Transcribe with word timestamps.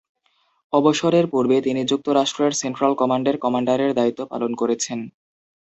অবসরের 0.73 1.25
পূর্বে 1.27 1.57
তিনি 1.61 1.81
যুক্তরাষ্ট্রের 1.85 2.53
সেন্ট্রাল 2.53 2.93
কমান্ডের 2.95 3.35
কমান্ডারের 3.37 3.91
দায়িত্ব 3.93 4.21
পালন 4.31 4.51
করেছেন। 4.55 4.99